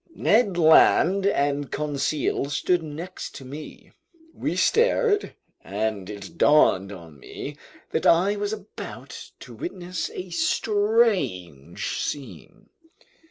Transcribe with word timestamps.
Ned 0.15 0.57
Land 0.57 1.27
and 1.27 1.69
Conseil 1.69 2.45
stood 2.49 2.81
next 2.81 3.35
to 3.35 3.45
me. 3.45 3.91
We 4.33 4.55
stared, 4.55 5.35
and 5.63 6.09
it 6.09 6.39
dawned 6.39 6.91
on 6.91 7.19
me 7.19 7.55
that 7.91 8.07
I 8.07 8.35
was 8.35 8.51
about 8.51 9.29
to 9.41 9.53
witness 9.53 10.09
a 10.15 10.31
strange 10.31 11.99
scene. 12.01 12.69